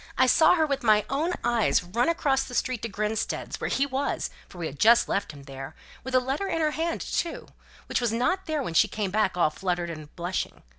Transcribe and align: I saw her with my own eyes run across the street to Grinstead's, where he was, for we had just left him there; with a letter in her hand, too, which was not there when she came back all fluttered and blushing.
I 0.17 0.25
saw 0.25 0.55
her 0.55 0.65
with 0.65 0.81
my 0.81 1.05
own 1.11 1.33
eyes 1.43 1.83
run 1.83 2.09
across 2.09 2.43
the 2.43 2.55
street 2.55 2.81
to 2.81 2.89
Grinstead's, 2.89 3.61
where 3.61 3.69
he 3.69 3.85
was, 3.85 4.31
for 4.49 4.57
we 4.57 4.65
had 4.65 4.79
just 4.79 5.07
left 5.07 5.31
him 5.31 5.43
there; 5.43 5.75
with 6.03 6.15
a 6.15 6.19
letter 6.19 6.47
in 6.47 6.59
her 6.59 6.71
hand, 6.71 7.01
too, 7.01 7.49
which 7.85 8.01
was 8.01 8.11
not 8.11 8.47
there 8.47 8.63
when 8.63 8.73
she 8.73 8.87
came 8.87 9.11
back 9.11 9.37
all 9.37 9.51
fluttered 9.51 9.91
and 9.91 10.09
blushing. 10.15 10.63